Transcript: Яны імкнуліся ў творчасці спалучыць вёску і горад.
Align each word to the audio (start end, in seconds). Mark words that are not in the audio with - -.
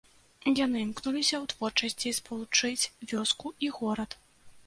Яны 0.59 0.77
імкнуліся 0.83 1.35
ў 1.43 1.51
творчасці 1.51 2.15
спалучыць 2.19 2.89
вёску 3.13 3.47
і 3.67 3.73
горад. 3.79 4.19